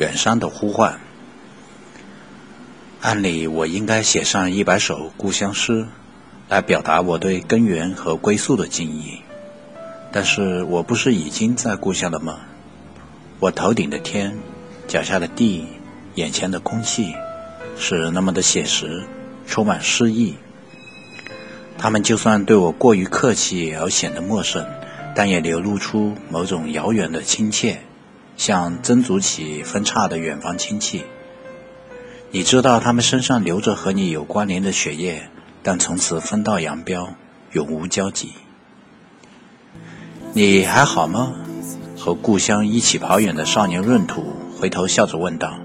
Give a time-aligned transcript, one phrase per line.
[0.00, 0.98] 远山的呼唤。
[3.02, 5.86] 按理我应该写上一百首故乡诗，
[6.48, 9.20] 来表达我对根源和归宿的敬意。
[10.10, 12.38] 但是我不是已经在故乡了吗？
[13.40, 14.38] 我头顶的天，
[14.88, 15.66] 脚下的地，
[16.14, 17.14] 眼前的空气，
[17.78, 19.04] 是那么的写实，
[19.46, 20.34] 充满诗意。
[21.76, 24.66] 他们就算对我过于客气而显得陌生，
[25.14, 27.82] 但也流露出某种遥远的亲切，
[28.40, 31.04] 像曾祖起分叉的远房亲戚。
[32.30, 35.28] 你知道他们身上流着和你有关联的血液，
[35.62, 37.16] 但从此分道扬镳，
[37.52, 38.32] 永无交集。
[40.32, 41.34] 你还好吗？
[41.98, 44.24] 和故乡一起跑远的少年闰土
[44.58, 45.58] 回头笑着问道。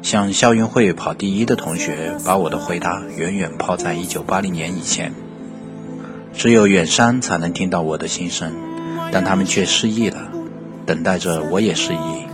[0.00, 5.12] 向校运会跑第一的同学把我的回答远远抛在1980年以前。
[6.32, 8.52] 只有远山才能听到我的心声，
[9.10, 10.30] 但他们却失忆了，
[10.86, 12.26] 等待着我也是一，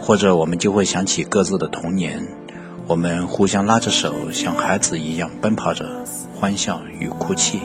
[0.00, 2.26] 或者我们就会想起各自的童年。
[2.86, 5.84] 我们互相拉着手，像孩子一样奔跑着，
[6.34, 7.60] 欢笑与哭泣。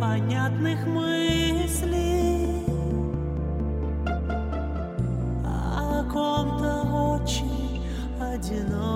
[0.00, 2.64] понятных мыслей
[5.44, 6.82] о ком-то
[7.22, 7.82] очень
[8.20, 8.93] одиноком.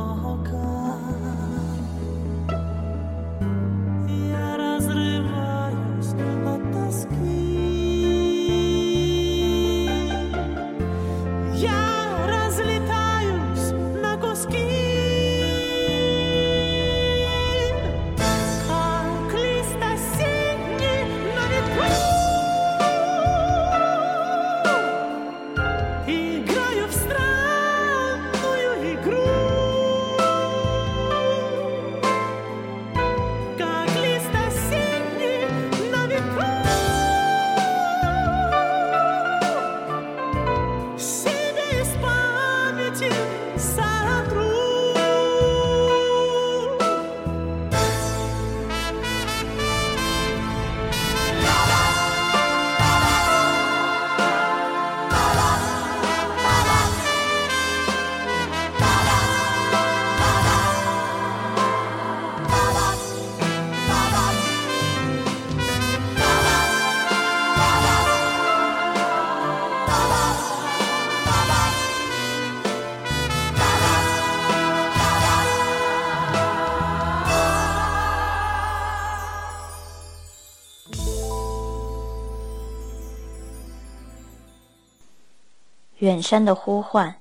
[85.98, 87.12] 远山的呼唤，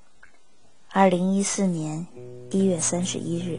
[0.92, 2.06] 二零一四年
[2.52, 3.58] 一月三十一日。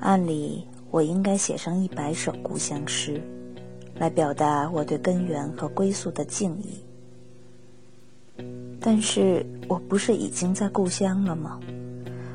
[0.00, 3.18] 按理我应该写上一百首故乡诗，
[3.94, 6.84] 来表达我对根源和归宿的敬意。
[8.78, 11.58] 但是我不是已经在故乡了吗？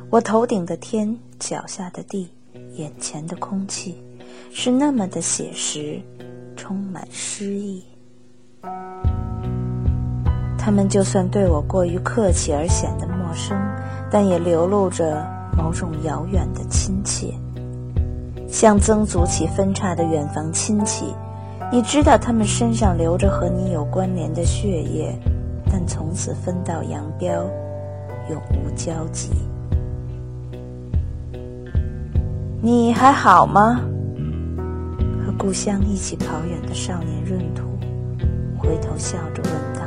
[0.10, 2.28] 我头顶的天，脚下的地，
[2.74, 4.02] 眼前的空气，
[4.52, 6.02] 是那么的写实，
[6.56, 7.84] 充满诗意。
[10.70, 13.58] 他们就算对我过于客气而显得陌生，
[14.12, 15.26] 但也流露着
[15.58, 17.34] 某种遥远的亲切，
[18.48, 21.06] 像曾祖起分叉的远房亲戚。
[21.72, 25.20] 你知道他们身上流着和你有关联的血液，
[25.72, 27.50] 但从此分道扬镳，
[28.30, 29.32] 永无交集。
[32.62, 33.82] 你还好吗？
[35.26, 37.64] 和故乡一起跑远的少年闰土，
[38.60, 39.82] 回头笑着问道。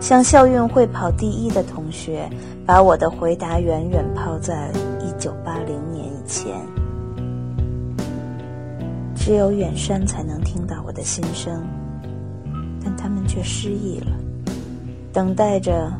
[0.00, 2.28] 向校运会跑第一的同学，
[2.64, 6.54] 把我的回答远远抛在一九八零年以前。
[9.14, 11.62] 只有远山才能听到我的心声，
[12.82, 14.12] 但他们却失忆了，
[15.12, 15.92] 等待着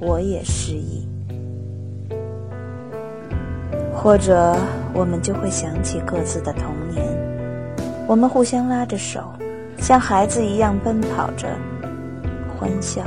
[0.00, 1.06] 我也失忆。
[3.92, 4.56] 或者，
[4.94, 7.04] 我们就会想起各自的童年，
[8.06, 9.20] 我们互相拉着手，
[9.78, 11.48] 像孩子一样奔跑着，
[12.56, 13.02] 欢笑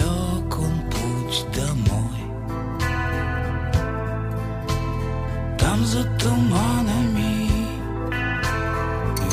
[0.00, 2.20] далек он путь домой.
[5.58, 7.50] Там за туманами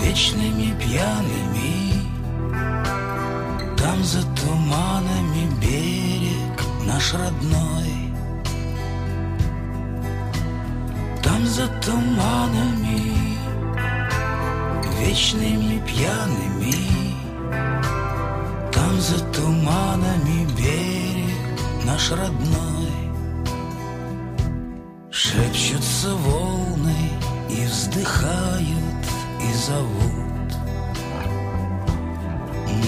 [0.01, 1.93] вечными пьяными.
[3.77, 8.13] Там за туманами берег наш родной.
[11.23, 13.37] Там за туманами
[14.99, 16.75] вечными пьяными.
[18.71, 19.86] Там за туманами
[21.97, 22.91] наш родной.
[25.09, 26.95] Шепчутся волны
[27.49, 29.03] и вздыхают
[29.41, 30.49] и зовут.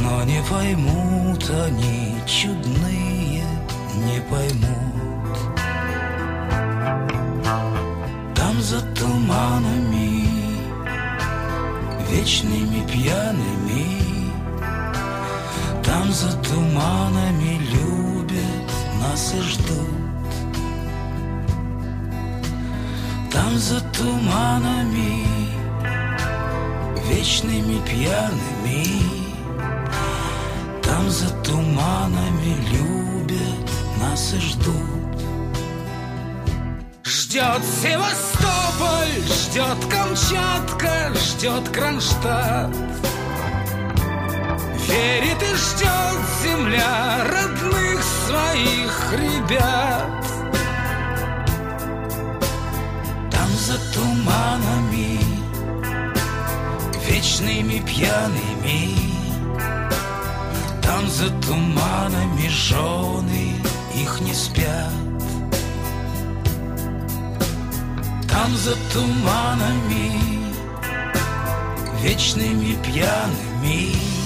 [0.01, 3.43] Но не поймут они, чудные,
[3.95, 5.39] не поймут.
[8.35, 10.27] Там за туманами
[12.09, 14.31] вечными пьяными
[15.83, 18.58] Там за туманами любят
[18.99, 19.89] нас и ждут
[23.31, 25.25] Там за туманами
[27.07, 28.85] вечными пьяными
[30.83, 33.69] Там за туманами любят
[33.99, 34.99] нас и ждут
[37.29, 42.75] Ждет Севастополь, ждет Камчатка, ждет Кронштадт.
[44.87, 48.03] Верит и ждет земля родных
[49.49, 50.09] ребят.
[53.31, 55.19] Там за туманами,
[57.07, 58.95] вечными пьяными,
[60.81, 63.55] Там за туманами жены
[63.95, 64.93] их не спят.
[68.27, 70.11] Там за туманами
[72.01, 74.18] Вечными пьяными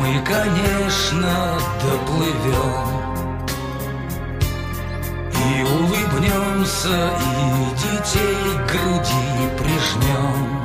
[0.00, 3.00] мы, конечно, доплывем.
[5.32, 7.34] И улыбнемся, и
[7.76, 10.60] детей к груди прижмем.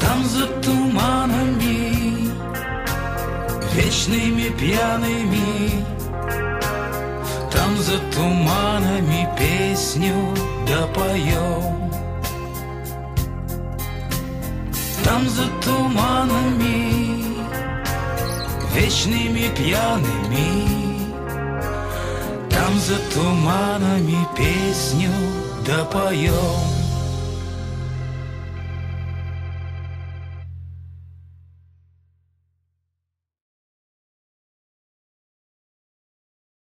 [0.00, 2.30] Там за туманами,
[3.74, 5.84] вечными пьяными
[7.52, 10.34] Там за туманами песню
[10.66, 11.87] допоем
[15.08, 17.24] Там за туманами
[18.74, 21.08] Вечными пьяными.
[22.50, 25.10] Там за туманами Песню
[25.64, 26.77] допоем